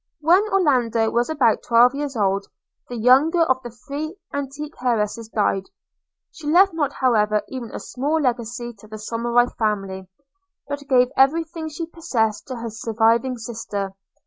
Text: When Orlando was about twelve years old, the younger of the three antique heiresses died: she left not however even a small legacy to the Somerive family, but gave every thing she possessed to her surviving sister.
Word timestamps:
When 0.19 0.41
Orlando 0.51 1.11
was 1.11 1.29
about 1.29 1.61
twelve 1.61 1.93
years 1.93 2.15
old, 2.17 2.47
the 2.89 2.95
younger 2.95 3.41
of 3.43 3.61
the 3.61 3.69
three 3.69 4.17
antique 4.33 4.73
heiresses 4.81 5.29
died: 5.29 5.65
she 6.31 6.47
left 6.47 6.73
not 6.73 6.93
however 7.01 7.43
even 7.49 7.69
a 7.69 7.79
small 7.79 8.19
legacy 8.19 8.73
to 8.79 8.87
the 8.87 8.97
Somerive 8.97 9.55
family, 9.57 10.07
but 10.67 10.87
gave 10.89 11.11
every 11.15 11.43
thing 11.43 11.69
she 11.69 11.85
possessed 11.85 12.47
to 12.47 12.55
her 12.55 12.71
surviving 12.71 13.37
sister. 13.37 13.93